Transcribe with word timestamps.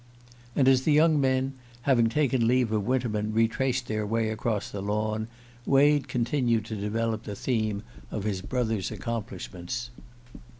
And 0.55 0.67
as 0.67 0.81
the 0.81 0.91
young 0.91 1.21
men, 1.21 1.53
having 1.83 2.09
taken 2.09 2.47
leave 2.47 2.71
of 2.71 2.87
Winterman, 2.87 3.33
retraced 3.33 3.85
their 3.85 4.03
way 4.03 4.29
across 4.29 4.67
the 4.71 4.81
lawn, 4.81 5.27
Wade 5.63 6.07
continued 6.07 6.65
to 6.65 6.75
develop 6.75 7.21
the 7.21 7.35
theme 7.35 7.83
of 8.09 8.23
his 8.23 8.41
brother's 8.41 8.89
accomplishments. 8.89 9.91